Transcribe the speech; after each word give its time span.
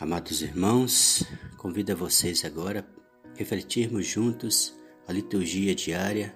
Amados 0.00 0.40
irmãos, 0.40 1.22
convido 1.58 1.92
a 1.92 1.94
vocês 1.94 2.42
agora 2.46 2.88
a 3.22 3.38
refletirmos 3.38 4.06
juntos 4.06 4.74
a 5.06 5.12
liturgia 5.12 5.74
diária 5.74 6.34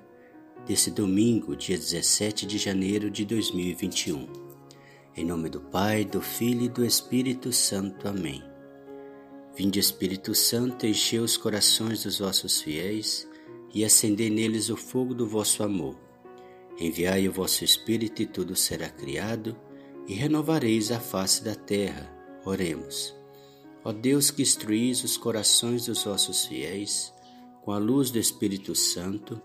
desse 0.66 0.90
domingo, 0.90 1.56
dia 1.56 1.78
17 1.78 2.44
de 2.44 2.58
janeiro 2.58 3.10
de 3.10 3.24
2021. 3.24 4.28
Em 5.16 5.24
nome 5.24 5.48
do 5.48 5.62
Pai, 5.62 6.04
do 6.04 6.20
Filho 6.20 6.64
e 6.64 6.68
do 6.68 6.84
Espírito 6.84 7.50
Santo. 7.54 8.06
Amém. 8.06 8.44
Vinde, 9.56 9.80
Espírito 9.80 10.34
Santo, 10.34 10.86
enchei 10.86 11.20
os 11.20 11.38
corações 11.38 12.02
dos 12.02 12.18
vossos 12.18 12.60
fiéis 12.60 13.26
e 13.72 13.82
acendei 13.82 14.28
neles 14.28 14.68
o 14.68 14.76
fogo 14.76 15.14
do 15.14 15.26
vosso 15.26 15.62
amor. 15.62 15.98
Enviai 16.78 17.26
o 17.26 17.32
vosso 17.32 17.64
Espírito 17.64 18.20
e 18.20 18.26
tudo 18.26 18.54
será 18.54 18.90
criado, 18.90 19.56
e 20.06 20.12
renovareis 20.12 20.92
a 20.92 21.00
face 21.00 21.42
da 21.42 21.54
terra. 21.54 22.14
Oremos. 22.44 23.23
Ó 23.84 23.92
Deus 23.92 24.30
que 24.30 24.40
instruís 24.40 25.04
os 25.04 25.18
corações 25.18 25.84
dos 25.84 26.04
vossos 26.04 26.46
fiéis, 26.46 27.12
com 27.62 27.70
a 27.70 27.76
luz 27.76 28.10
do 28.10 28.18
Espírito 28.18 28.74
Santo, 28.74 29.38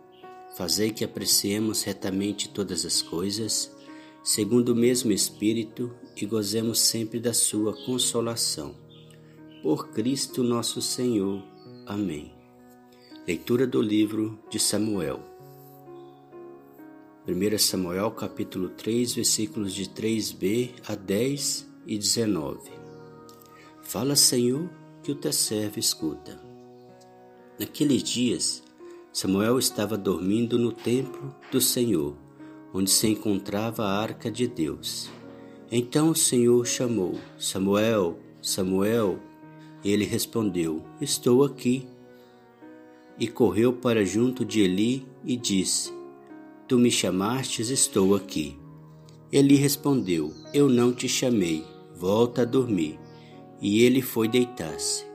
fazei 0.56 0.92
que 0.92 1.04
apreciemos 1.04 1.84
retamente 1.84 2.48
todas 2.48 2.86
as 2.86 3.02
coisas, 3.02 3.70
segundo 4.24 4.70
o 4.70 4.76
mesmo 4.76 5.12
Espírito, 5.12 5.94
e 6.16 6.26
gozemos 6.26 6.80
sempre 6.80 7.20
da 7.20 7.34
sua 7.34 7.74
consolação. 7.86 8.76
Por 9.62 9.90
Cristo 9.90 10.42
nosso 10.42 10.82
Senhor. 10.82 11.44
Amém. 11.86 12.32
Leitura 13.28 13.68
do 13.68 13.82
livro 13.82 14.40
de 14.50 14.58
Samuel. 14.58 15.20
1 17.28 17.58
Samuel 17.58 18.12
capítulo 18.12 18.70
3, 18.70 19.16
versículos 19.16 19.74
de 19.74 19.86
3b 19.86 20.72
a 20.88 20.96
10 20.96 21.68
e 21.86 21.98
19. 21.98 22.79
Fala, 23.90 24.16
Senhor, 24.16 24.70
que 25.02 25.12
o 25.12 25.16
teu 25.16 25.34
servo 25.34 25.80
escuta. 25.80 26.40
Naqueles 27.60 28.04
dias, 28.04 28.62
Samuel 29.12 29.58
estava 29.58 29.98
dormindo 29.98 30.60
no 30.60 30.72
templo 30.72 31.34
do 31.52 31.60
Senhor, 31.60 32.16
onde 32.72 32.92
se 32.92 33.08
encontrava 33.08 33.84
a 33.84 34.00
arca 34.00 34.30
de 34.30 34.48
Deus. 34.48 35.10
Então 35.72 36.12
o 36.12 36.16
Senhor 36.16 36.64
chamou: 36.68 37.16
Samuel, 37.40 38.20
Samuel. 38.44 39.18
Ele 39.84 40.06
respondeu: 40.06 40.84
Estou 41.02 41.44
aqui. 41.44 41.88
E 43.20 43.28
correu 43.28 43.74
para 43.74 44.06
junto 44.06 44.46
de 44.46 44.62
Eli 44.62 45.08
e 45.26 45.36
disse: 45.36 45.92
Tu 46.68 46.78
me 46.78 46.92
chamastes, 46.92 47.72
estou 47.72 48.14
aqui. 48.14 48.56
Eli 49.32 49.56
respondeu: 49.56 50.32
Eu 50.54 50.70
não 50.70 50.94
te 50.94 51.10
chamei, 51.10 51.66
volta 51.96 52.44
a 52.44 52.46
dormir 52.46 53.09
e 53.62 53.84
ele 53.84 54.02
foi 54.02 54.28
deitar-se. 54.28 55.06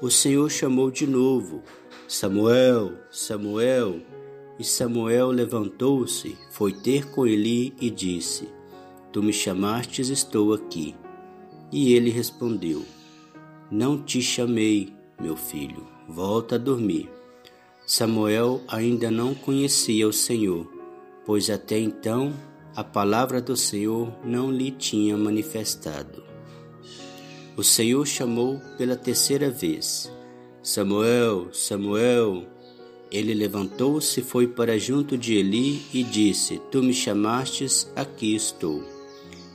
O 0.00 0.10
Senhor 0.10 0.50
chamou 0.50 0.90
de 0.90 1.06
novo: 1.06 1.62
Samuel, 2.08 2.92
Samuel. 3.10 4.00
E 4.58 4.64
Samuel 4.64 5.30
levantou-se, 5.30 6.36
foi 6.50 6.72
ter 6.72 7.10
com 7.10 7.26
Eli 7.26 7.74
e 7.80 7.90
disse: 7.90 8.48
Tu 9.12 9.22
me 9.22 9.32
chamastes, 9.32 10.08
estou 10.08 10.52
aqui. 10.52 10.94
E 11.70 11.94
ele 11.94 12.10
respondeu: 12.10 12.84
Não 13.70 14.00
te 14.00 14.20
chamei, 14.20 14.92
meu 15.20 15.36
filho, 15.36 15.86
volta 16.08 16.56
a 16.56 16.58
dormir. 16.58 17.10
Samuel 17.86 18.60
ainda 18.68 19.10
não 19.10 19.34
conhecia 19.34 20.06
o 20.06 20.12
Senhor, 20.12 20.70
pois 21.24 21.50
até 21.50 21.78
então 21.78 22.32
a 22.74 22.84
palavra 22.84 23.40
do 23.40 23.56
Senhor 23.56 24.12
não 24.24 24.50
lhe 24.50 24.70
tinha 24.70 25.16
manifestado. 25.16 26.31
O 27.54 27.62
Senhor 27.62 28.06
chamou 28.06 28.60
pela 28.78 28.96
terceira 28.96 29.50
vez: 29.50 30.10
Samuel, 30.62 31.48
Samuel. 31.52 32.46
Ele 33.10 33.34
levantou-se, 33.34 34.22
foi 34.22 34.46
para 34.46 34.78
junto 34.78 35.18
de 35.18 35.34
Eli 35.34 35.82
e 35.92 36.02
disse: 36.02 36.60
Tu 36.70 36.82
me 36.82 36.94
chamastes, 36.94 37.92
aqui 37.94 38.34
estou. 38.34 38.82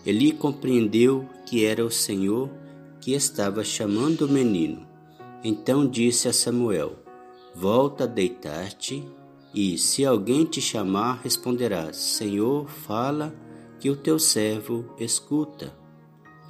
Eli 0.06 0.32
compreendeu 0.32 1.28
que 1.44 1.66
era 1.66 1.84
o 1.84 1.90
Senhor 1.90 2.52
que 3.02 3.14
estava 3.14 3.64
chamando 3.64 4.26
o 4.26 4.32
menino. 4.32 4.86
Então 5.44 5.88
disse 5.88 6.28
a 6.28 6.34
Samuel: 6.34 7.00
Volta 7.56 8.04
a 8.04 8.08
deitar-te, 8.08 9.04
e 9.56 9.76
se 9.78 10.06
alguém 10.06 10.46
te 10.46 10.62
chamar, 10.62 11.22
responderás: 11.24 11.98
Senhor, 11.98 12.70
fala, 12.70 13.34
que 13.80 13.90
o 13.90 13.96
teu 13.96 14.20
servo 14.20 14.94
escuta. 15.00 15.74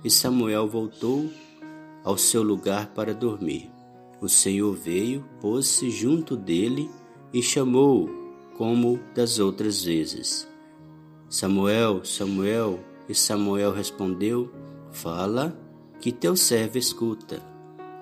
E 0.04 0.10
Samuel 0.10 0.68
voltou 0.68 1.30
ao 2.04 2.18
seu 2.18 2.44
lugar 2.44 2.88
para 2.94 3.14
dormir. 3.14 3.72
O 4.22 4.28
Senhor 4.28 4.76
veio, 4.76 5.26
pôs-se 5.40 5.90
junto 5.92 6.36
dele 6.36 6.90
e 7.34 7.42
chamou-o, 7.42 8.10
como 8.58 9.00
das 9.14 9.40
outras 9.40 9.84
vezes. 9.84 10.48
Samuel, 11.30 12.04
Samuel, 12.06 12.80
e 13.10 13.14
Samuel 13.14 13.72
respondeu: 13.72 14.52
Fala, 14.92 15.58
que 16.00 16.12
teu 16.12 16.36
servo 16.36 16.78
escuta. 16.78 17.42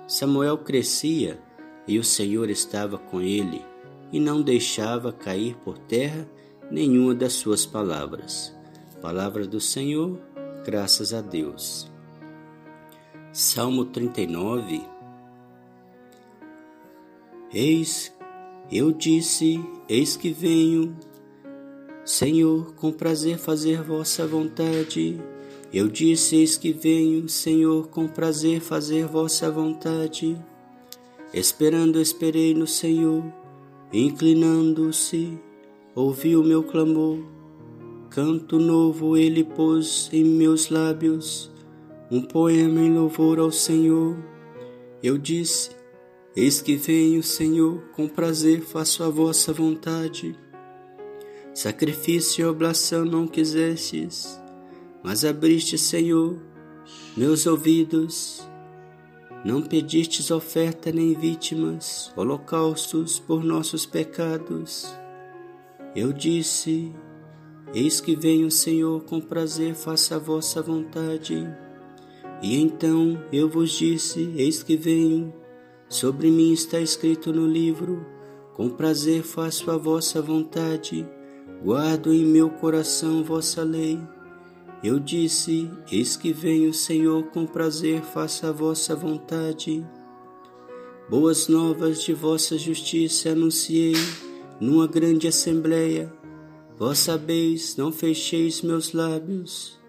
Samuel 0.07 0.59
crescia 0.59 1.41
e 1.87 1.97
o 1.97 2.03
Senhor 2.03 2.49
estava 2.49 2.97
com 2.97 3.21
ele 3.21 3.63
e 4.11 4.19
não 4.19 4.41
deixava 4.41 5.11
cair 5.11 5.55
por 5.57 5.77
terra 5.77 6.29
nenhuma 6.69 7.15
das 7.15 7.33
suas 7.33 7.65
palavras. 7.65 8.55
Palavra 9.01 9.45
do 9.47 9.59
Senhor, 9.59 10.19
graças 10.65 11.13
a 11.13 11.21
Deus. 11.21 11.91
Salmo 13.31 13.85
39 13.85 14.81
Eis, 17.53 18.11
eu 18.71 18.91
disse, 18.91 19.63
eis 19.87 20.17
que 20.17 20.31
venho, 20.31 20.97
Senhor, 22.03 22.73
com 22.73 22.91
prazer 22.91 23.37
fazer 23.37 23.83
vossa 23.83 24.25
vontade. 24.25 25.21
Eu 25.71 25.87
disse, 25.87 26.37
eis 26.37 26.57
que 26.57 26.73
venho, 26.73 27.29
Senhor, 27.29 27.87
com 27.87 28.07
prazer 28.07 28.59
fazer 28.59 29.05
vossa 29.05 29.51
vontade. 29.51 30.35
Esperando, 31.31 32.01
esperei 32.01 32.55
no 32.55 32.65
Senhor, 32.65 33.23
inclinando-se, 33.93 35.37
ouviu 35.93 36.43
meu 36.43 36.63
clamor. 36.63 37.19
Canto 38.15 38.57
novo 38.57 39.17
ele 39.17 39.43
pôs 39.43 40.09
em 40.13 40.23
meus 40.23 40.69
lábios 40.69 41.51
um 42.09 42.21
poema 42.21 42.79
em 42.79 42.93
louvor 42.93 43.39
ao 43.39 43.51
Senhor. 43.51 44.17
Eu 45.03 45.17
disse: 45.17 45.71
Eis 46.33 46.61
que 46.61 46.77
venho, 46.77 47.21
Senhor, 47.21 47.81
com 47.91 48.07
prazer 48.07 48.61
faço 48.61 49.03
a 49.03 49.09
vossa 49.09 49.51
vontade. 49.51 50.33
Sacrifício 51.53 52.43
e 52.43 52.45
oblação 52.45 53.03
não 53.03 53.27
quisestes, 53.27 54.41
mas 55.03 55.25
abriste, 55.25 55.77
Senhor, 55.77 56.41
meus 57.17 57.45
ouvidos. 57.45 58.47
Não 59.43 59.61
pedistes 59.61 60.31
oferta 60.31 60.89
nem 60.89 61.13
vítimas, 61.13 62.13
holocaustos 62.15 63.19
por 63.19 63.43
nossos 63.43 63.85
pecados. 63.85 64.87
Eu 65.93 66.13
disse: 66.13 66.93
Eis 67.75 67.99
que 67.99 68.15
venho, 68.15 68.49
Senhor, 68.49 69.03
com 69.03 69.19
prazer 69.19 69.75
faça 69.75 70.15
a 70.15 70.17
vossa 70.17 70.61
vontade. 70.61 71.45
E 72.41 72.55
então 72.55 73.21
eu 73.33 73.49
vos 73.49 73.69
disse: 73.69 74.31
Eis 74.37 74.63
que 74.63 74.77
venho, 74.77 75.33
sobre 75.89 76.31
mim 76.31 76.53
está 76.53 76.79
escrito 76.79 77.33
no 77.33 77.45
livro, 77.45 78.05
com 78.53 78.69
prazer 78.69 79.23
faço 79.23 79.69
a 79.71 79.77
vossa 79.77 80.21
vontade, 80.21 81.05
guardo 81.61 82.13
em 82.13 82.23
meu 82.23 82.49
coração 82.49 83.21
vossa 83.21 83.61
lei. 83.61 83.99
Eu 84.81 84.97
disse: 84.97 85.69
Eis 85.91 86.15
que 86.15 86.31
venho, 86.31 86.73
Senhor, 86.73 87.25
com 87.25 87.45
prazer 87.45 88.01
faça 88.03 88.47
a 88.47 88.51
vossa 88.53 88.95
vontade. 88.95 89.85
Boas 91.09 91.49
novas 91.49 92.01
de 92.01 92.13
vossa 92.13 92.57
justiça 92.57 93.31
anunciei 93.31 93.95
numa 94.61 94.87
grande 94.87 95.27
assembleia. 95.27 96.09
Vós 96.77 96.99
sabeis, 96.99 97.77
não 97.77 97.89
fecheis 97.89 98.61
meus 98.61 98.91
lábios. 98.91 99.79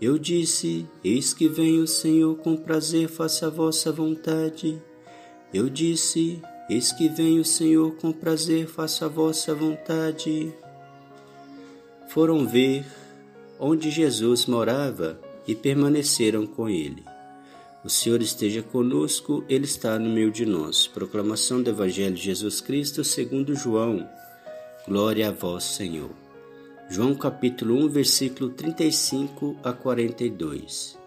Eu 0.00 0.16
disse: 0.16 0.86
Eis 1.02 1.34
que 1.34 1.48
vem 1.48 1.80
o 1.80 1.86
Senhor 1.86 2.36
com 2.36 2.56
prazer, 2.56 3.08
faça 3.08 3.48
a 3.48 3.50
vossa 3.50 3.90
vontade. 3.90 4.80
Eu 5.52 5.68
disse: 5.68 6.40
Eis 6.70 6.92
que 6.92 7.08
vem 7.08 7.40
o 7.40 7.44
Senhor 7.44 7.96
com 7.96 8.12
prazer, 8.12 8.68
faça 8.68 9.06
a 9.06 9.08
vossa 9.08 9.52
vontade. 9.52 10.54
Foram 12.08 12.46
ver 12.46 12.86
onde 13.58 13.90
Jesus 13.90 14.46
morava 14.46 15.20
e 15.44 15.56
permaneceram 15.56 16.46
com 16.46 16.68
ele. 16.68 17.02
O 17.84 17.90
Senhor 17.90 18.22
esteja 18.22 18.62
conosco, 18.62 19.44
Ele 19.48 19.64
está 19.64 19.98
no 19.98 20.10
meio 20.10 20.30
de 20.30 20.46
nós. 20.46 20.86
Proclamação 20.86 21.60
do 21.60 21.70
Evangelho 21.70 22.14
de 22.14 22.22
Jesus 22.22 22.60
Cristo 22.60 23.02
segundo 23.02 23.56
João. 23.56 24.08
Glória 24.86 25.28
a 25.28 25.32
vós, 25.32 25.64
Senhor. 25.64 26.27
João 26.90 27.14
capítulo 27.14 27.74
1, 27.84 27.88
versículo 27.90 28.48
35 28.48 29.56
a 29.62 29.74
42. 29.74 30.98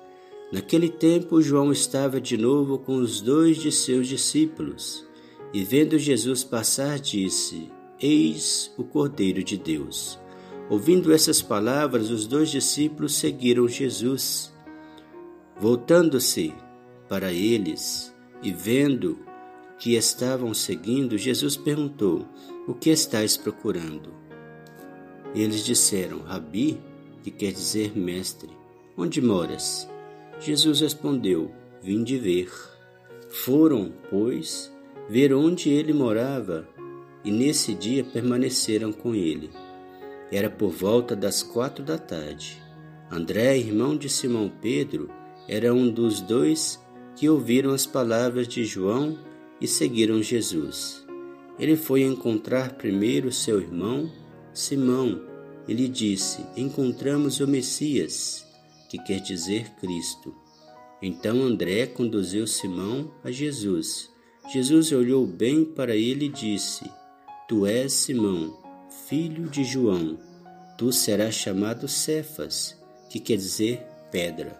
Naquele 0.51 0.87
tempo, 0.87 1.41
João 1.41 1.71
estava 1.71 2.21
de 2.21 2.37
novo 2.37 2.77
com 2.77 2.97
os 2.97 3.19
dois 3.19 3.57
de 3.57 3.71
seus 3.71 4.07
discípulos, 4.07 5.03
e 5.51 5.63
vendo 5.63 5.97
Jesus 5.97 6.43
passar, 6.43 6.99
disse: 6.99 7.67
Eis 7.99 8.71
o 8.77 8.83
Cordeiro 8.83 9.43
de 9.43 9.57
Deus. 9.57 10.19
Ouvindo 10.69 11.11
essas 11.11 11.41
palavras, 11.41 12.11
os 12.11 12.27
dois 12.27 12.51
discípulos 12.51 13.15
seguiram 13.15 13.67
Jesus. 13.67 14.53
Voltando-se 15.59 16.53
para 17.09 17.33
eles 17.33 18.13
e 18.43 18.51
vendo 18.51 19.17
que 19.79 19.95
estavam 19.95 20.53
seguindo, 20.53 21.17
Jesus 21.17 21.57
perguntou: 21.57 22.27
O 22.67 22.75
que 22.75 22.91
estáis 22.91 23.35
procurando? 23.35 24.20
Eles 25.33 25.63
disseram: 25.63 26.19
Rabi, 26.19 26.79
que 27.23 27.31
quer 27.31 27.51
dizer 27.51 27.97
mestre, 27.97 28.49
onde 28.97 29.21
moras? 29.21 29.87
Jesus 30.39 30.81
respondeu: 30.81 31.51
Vim 31.81 32.03
de 32.03 32.17
ver. 32.17 32.51
Foram, 33.29 33.93
pois, 34.09 34.71
ver 35.07 35.33
onde 35.33 35.69
ele 35.69 35.93
morava, 35.93 36.67
e 37.23 37.31
nesse 37.31 37.73
dia 37.73 38.03
permaneceram 38.03 38.91
com 38.91 39.15
ele. 39.15 39.49
Era 40.31 40.49
por 40.49 40.69
volta 40.69 41.15
das 41.15 41.43
quatro 41.43 41.83
da 41.83 41.97
tarde. 41.97 42.61
André, 43.09 43.57
irmão 43.57 43.95
de 43.95 44.09
Simão 44.09 44.51
Pedro, 44.61 45.09
era 45.47 45.73
um 45.73 45.89
dos 45.89 46.21
dois 46.21 46.81
que 47.15 47.29
ouviram 47.29 47.71
as 47.71 47.85
palavras 47.85 48.47
de 48.47 48.63
João 48.63 49.17
e 49.59 49.67
seguiram 49.67 50.23
Jesus. 50.23 51.05
Ele 51.59 51.75
foi 51.75 52.03
encontrar 52.03 52.73
primeiro 52.73 53.31
seu 53.31 53.59
irmão, 53.59 54.09
Simão, 54.53 55.21
e 55.67 55.73
lhe 55.73 55.87
disse: 55.87 56.45
Encontramos 56.55 57.39
o 57.39 57.47
Messias, 57.47 58.45
que 58.89 58.97
quer 58.97 59.19
dizer 59.19 59.69
Cristo. 59.75 60.35
Então 61.01 61.41
André 61.41 61.87
conduziu 61.87 62.45
Simão 62.45 63.11
a 63.23 63.31
Jesus. 63.31 64.09
Jesus 64.51 64.91
olhou 64.91 65.25
bem 65.25 65.63
para 65.63 65.95
ele 65.95 66.25
e 66.25 66.29
disse: 66.29 66.89
Tu 67.47 67.65
és 67.65 67.93
Simão, 67.93 68.57
filho 69.07 69.49
de 69.49 69.63
João. 69.63 70.17
Tu 70.77 70.91
serás 70.91 71.35
chamado 71.35 71.87
Cefas, 71.87 72.77
que 73.09 73.19
quer 73.19 73.37
dizer 73.37 73.85
pedra. 74.11 74.59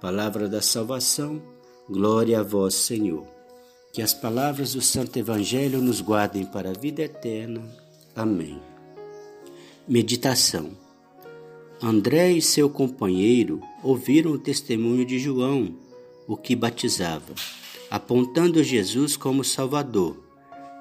Palavra 0.00 0.48
da 0.48 0.62
salvação, 0.62 1.42
glória 1.88 2.38
a 2.38 2.42
vós, 2.42 2.74
Senhor. 2.74 3.26
Que 3.92 4.02
as 4.02 4.14
palavras 4.14 4.74
do 4.74 4.80
Santo 4.80 5.18
Evangelho 5.18 5.80
nos 5.80 6.00
guardem 6.00 6.44
para 6.44 6.70
a 6.70 6.78
vida 6.78 7.02
eterna. 7.02 7.62
Amém. 8.14 8.60
Meditação. 9.88 10.72
André 11.82 12.32
e 12.32 12.42
seu 12.42 12.68
companheiro 12.68 13.62
ouviram 13.82 14.32
o 14.32 14.38
testemunho 14.38 15.02
de 15.02 15.18
João, 15.18 15.74
o 16.26 16.36
que 16.36 16.54
batizava, 16.54 17.34
apontando 17.90 18.62
Jesus 18.62 19.16
como 19.16 19.42
Salvador. 19.42 20.22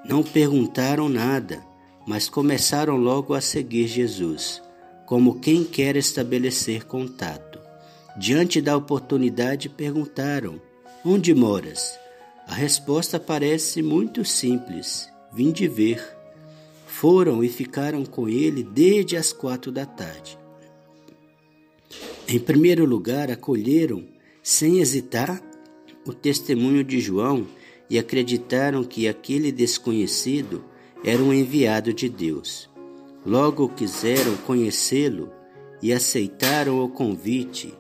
Não 0.04 0.22
perguntaram 0.22 1.08
nada, 1.08 1.66
mas 2.06 2.28
começaram 2.28 2.98
logo 2.98 3.34
a 3.34 3.40
seguir 3.40 3.88
Jesus, 3.88 4.62
como 5.06 5.40
quem 5.40 5.64
quer 5.64 5.96
estabelecer 5.96 6.84
contato. 6.84 7.60
Diante 8.18 8.60
da 8.60 8.76
oportunidade, 8.76 9.70
perguntaram: 9.70 10.60
Onde 11.06 11.34
moras? 11.34 11.98
A 12.46 12.54
resposta 12.54 13.18
parece 13.18 13.82
muito 13.82 14.26
simples: 14.26 15.08
Vim 15.32 15.54
de 15.54 15.66
ver. 15.66 16.17
Foram 17.00 17.44
e 17.44 17.48
ficaram 17.48 18.04
com 18.04 18.28
ele 18.28 18.64
desde 18.64 19.16
as 19.16 19.32
quatro 19.32 19.72
da 19.72 19.86
tarde. 19.86 20.36
Em 22.28 22.40
primeiro 22.40 22.88
lugar, 22.88 23.30
acolheram, 23.30 24.04
sem 24.42 24.80
hesitar, 24.80 25.40
o 26.08 26.12
testemunho 26.12 26.84
de 26.84 27.00
João 27.00 27.46
e 27.88 28.00
acreditaram 28.00 28.84
que 28.84 29.08
aquele 29.08 29.52
desconhecido 29.52 30.64
era 31.06 31.22
um 31.22 31.32
enviado 31.32 31.94
de 31.94 32.10
Deus. 32.10 32.68
Logo 33.24 33.70
quiseram 33.70 34.36
conhecê-lo 34.38 35.30
e 35.84 35.94
aceitaram 35.94 36.84
o 36.84 36.90
convite. 36.90 37.76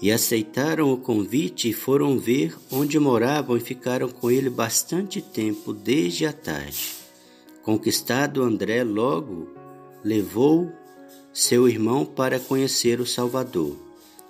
E 0.00 0.10
aceitaram 0.10 0.90
o 0.90 0.96
convite 0.96 1.68
e 1.68 1.74
foram 1.74 2.18
ver 2.18 2.56
onde 2.70 2.98
moravam 2.98 3.54
e 3.54 3.60
ficaram 3.60 4.08
com 4.08 4.30
ele 4.30 4.48
bastante 4.48 5.20
tempo, 5.20 5.74
desde 5.74 6.24
a 6.24 6.32
tarde. 6.32 6.97
Conquistado, 7.68 8.42
André 8.42 8.82
logo 8.82 9.46
levou 10.02 10.72
seu 11.30 11.68
irmão 11.68 12.02
para 12.02 12.40
conhecer 12.40 12.98
o 12.98 13.04
Salvador. 13.04 13.76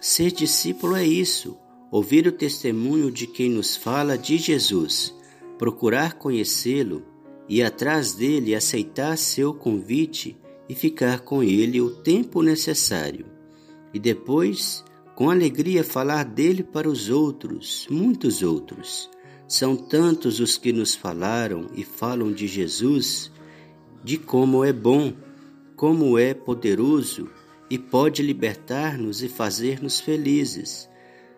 Ser 0.01 0.33
discípulo 0.33 0.97
é 0.97 1.07
isso, 1.07 1.57
ouvir 1.89 2.27
o 2.27 2.33
testemunho 2.33 3.13
de 3.13 3.29
quem 3.29 3.49
nos 3.49 3.77
fala 3.77 4.19
de 4.19 4.39
Jesus, 4.39 5.15
procurar 5.57 6.15
conhecê-lo, 6.15 7.05
ir 7.49 7.63
atrás 7.63 8.13
dele, 8.13 8.57
aceitar 8.57 9.17
seu 9.17 9.55
convite 9.55 10.37
e 10.69 10.75
ficar 10.75 11.21
com 11.21 11.41
ele 11.41 11.81
o 11.81 11.91
tempo 11.91 12.43
necessário. 12.43 13.27
E 13.95 14.01
depois, 14.01 14.83
com 15.15 15.31
alegria, 15.31 15.85
falar 15.85 16.25
dele 16.25 16.65
para 16.65 16.89
os 16.89 17.09
outros, 17.09 17.87
muitos 17.89 18.43
outros. 18.43 19.09
São 19.49 19.75
tantos 19.75 20.41
os 20.41 20.59
que 20.59 20.75
nos 20.75 20.95
falaram 20.95 21.69
e 21.75 21.83
falam 21.83 22.31
de 22.31 22.47
Jesus, 22.47 23.33
de 24.05 24.19
como 24.19 24.63
é 24.63 24.75
bom, 24.75 25.15
como 25.75 26.19
é 26.19 26.35
poderoso 26.35 27.31
e 27.71 27.79
pode 27.79 28.23
libertar-nos 28.23 29.23
e 29.23 29.29
fazer-nos 29.29 30.01
felizes. 30.01 30.87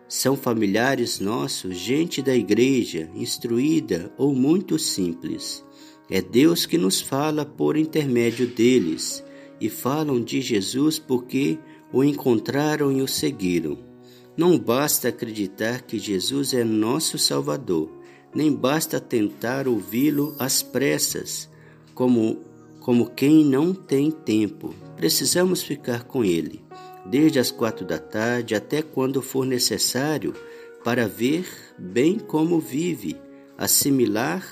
São 0.09 0.35
familiares 0.35 1.21
nossos, 1.21 1.77
gente 1.77 2.21
da 2.21 2.35
igreja, 2.35 3.09
instruída 3.15 4.13
ou 4.17 4.35
muito 4.35 4.77
simples. 4.77 5.63
É 6.09 6.21
Deus 6.21 6.65
que 6.65 6.77
nos 6.77 6.99
fala 6.99 7.45
por 7.45 7.77
intermédio 7.77 8.45
deles 8.45 9.23
e 9.57 9.69
falam 9.69 10.21
de 10.21 10.41
Jesus 10.41 10.99
porque 10.99 11.57
o 11.93 12.03
encontraram 12.03 12.91
e 12.91 13.01
o 13.01 13.07
seguiram. 13.07 13.77
Não 14.35 14.59
basta 14.59 15.07
acreditar 15.07 15.83
que 15.83 15.97
Jesus 15.97 16.53
é 16.53 16.65
nosso 16.65 17.17
Salvador 17.17 18.00
nem 18.33 18.53
basta 18.53 18.99
tentar 18.99 19.67
ouvi-lo 19.67 20.35
às 20.39 20.61
pressas, 20.61 21.49
como, 21.93 22.39
como 22.79 23.09
quem 23.09 23.45
não 23.45 23.73
tem 23.73 24.09
tempo. 24.09 24.73
Precisamos 24.95 25.61
ficar 25.61 26.03
com 26.03 26.23
ele, 26.23 26.63
desde 27.05 27.39
as 27.39 27.51
quatro 27.51 27.85
da 27.85 27.99
tarde 27.99 28.55
até 28.55 28.81
quando 28.81 29.21
for 29.21 29.45
necessário, 29.45 30.33
para 30.83 31.07
ver 31.07 31.45
bem 31.77 32.17
como 32.17 32.59
vive, 32.59 33.15
assimilar 33.57 34.43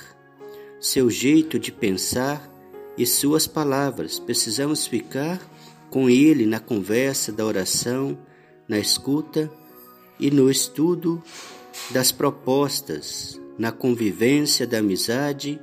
seu 0.80 1.10
jeito 1.10 1.58
de 1.58 1.72
pensar 1.72 2.50
e 2.98 3.06
suas 3.06 3.48
palavras. 3.48 4.20
Precisamos 4.20 4.86
ficar 4.86 5.42
com 5.90 6.10
ele 6.10 6.46
na 6.46 6.60
conversa 6.60 7.32
da 7.32 7.46
oração, 7.46 8.18
na 8.68 8.78
escuta 8.78 9.52
e 10.20 10.30
no 10.30 10.50
estudo 10.50 11.22
das 11.92 12.12
propostas 12.12 13.40
na 13.60 13.74
convivência 13.74 14.66
da 14.66 14.80
amizade 14.80 15.60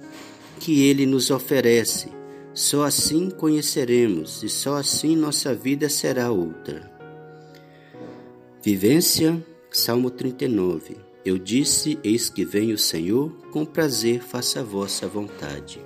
que 0.61 0.87
Ele 0.87 1.07
nos 1.07 1.31
oferece. 1.31 2.11
Só 2.53 2.85
assim 2.85 3.31
conheceremos 3.31 4.43
e 4.43 4.49
só 4.49 4.77
assim 4.77 5.17
nossa 5.17 5.55
vida 5.55 5.89
será 5.89 6.31
outra. 6.31 6.91
Vivência, 8.63 9.43
Salmo 9.71 10.11
39. 10.11 10.97
Eu 11.25 11.39
disse: 11.39 11.99
Eis 12.05 12.29
que 12.29 12.45
vem 12.45 12.73
o 12.73 12.79
Senhor, 12.79 13.31
com 13.51 13.65
prazer 13.65 14.23
faça 14.23 14.61
a 14.61 14.63
vossa 14.63 15.09
vontade. 15.09 15.81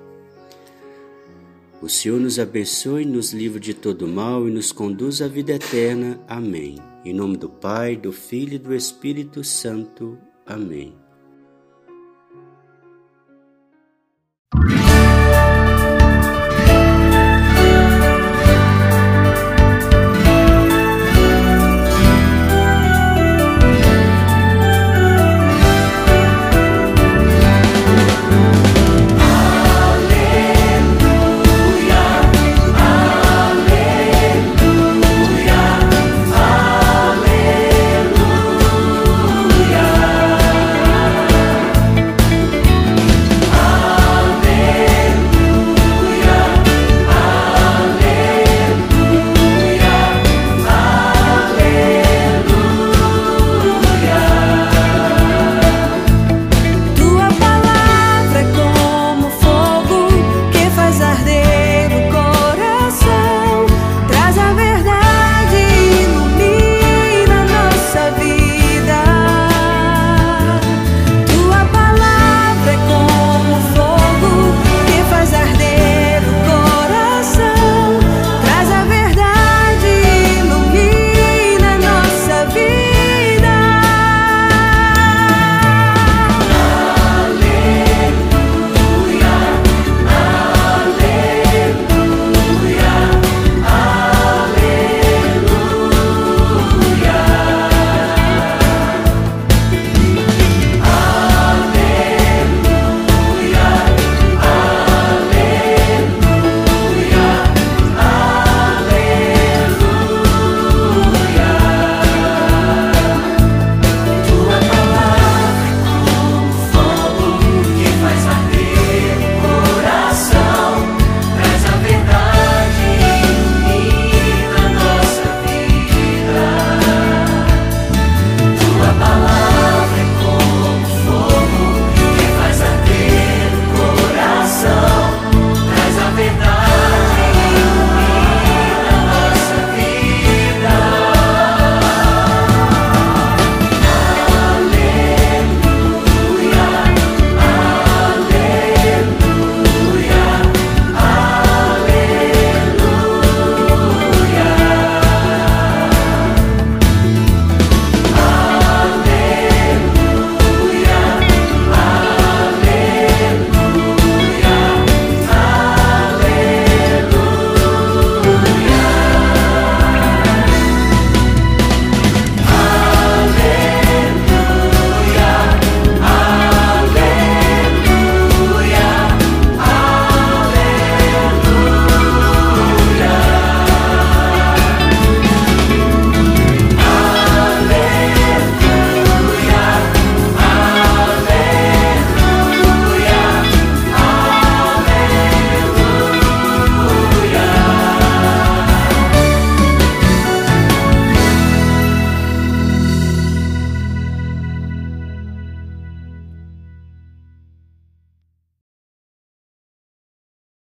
O 1.82 1.88
Senhor 1.88 2.20
nos 2.20 2.38
abençoe, 2.38 3.06
nos 3.06 3.32
livre 3.32 3.58
de 3.58 3.72
todo 3.72 4.06
mal 4.06 4.46
e 4.46 4.50
nos 4.50 4.70
conduz 4.70 5.22
à 5.22 5.28
vida 5.28 5.52
eterna. 5.52 6.20
Amém. 6.28 6.76
Em 7.04 7.14
nome 7.14 7.38
do 7.38 7.48
Pai, 7.48 7.96
do 7.96 8.12
Filho 8.12 8.54
e 8.54 8.58
do 8.58 8.74
Espírito 8.74 9.42
Santo. 9.42 10.18
Amém. 10.44 10.94